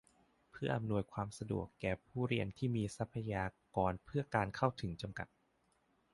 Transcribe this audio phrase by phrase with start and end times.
[0.51, 3.43] เพื่ออำนวยความสะดวกแก้ผู้เรียนที่มีทรัพยา
[3.75, 5.27] กรเพื่อการเข้าถึงจำกัด